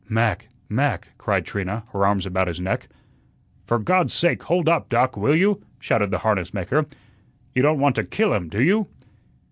[0.09, 2.87] "Mac, Mac," cried Trina, her arms about his neck.
[3.67, 6.87] "For God's sake, hold up, Doc, will you?" shouted the harness maker.
[7.53, 8.87] "You don't want to kill him, do you?"